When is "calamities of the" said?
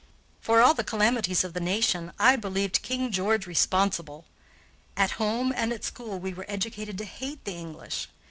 0.83-1.59